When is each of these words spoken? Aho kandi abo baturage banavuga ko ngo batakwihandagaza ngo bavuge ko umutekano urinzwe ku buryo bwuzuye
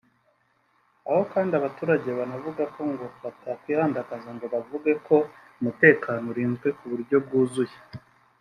Aho 1.09 1.21
kandi 1.33 1.51
abo 1.53 1.63
baturage 1.65 2.09
banavuga 2.19 2.63
ko 2.73 2.81
ngo 2.91 3.05
batakwihandagaza 3.23 4.29
ngo 4.35 4.45
bavuge 4.53 4.91
ko 5.07 5.15
umutekano 5.59 6.25
urinzwe 6.31 6.67
ku 6.77 6.83
buryo 6.91 7.17
bwuzuye 7.25 7.75